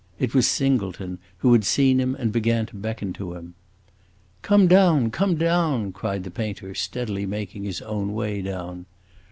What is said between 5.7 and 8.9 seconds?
cried the painter, steadily making his own way down.